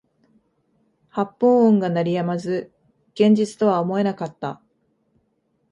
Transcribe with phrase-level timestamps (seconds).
[1.09, 2.73] 発砲音が鳴り止まず
[3.13, 4.59] 現実とは思えなかった